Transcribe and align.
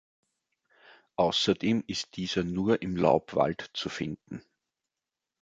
Außerdem 1.15 1.83
ist 1.85 2.15
dieser 2.15 2.43
nur 2.43 2.81
im 2.81 2.95
Laubwald 2.97 3.69
zu 3.73 3.87
finden. 3.87 4.43